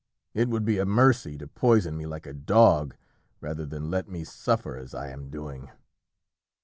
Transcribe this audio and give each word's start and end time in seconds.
It 0.33 0.49
would 0.49 0.65
be 0.65 0.79
a 0.79 0.85
mercy 0.87 1.37
to 1.37 1.45
poison 1.47 1.95
me 1.95 2.07
like 2.07 2.25
a 2.25 2.33
dog, 2.33 2.95
rather 3.39 3.67
than 3.67 3.91
let 3.91 4.09
me 4.09 4.23
suffer 4.23 4.75
as 4.75 4.95
I 4.95 5.09
am 5.09 5.29
doing." 5.29 5.69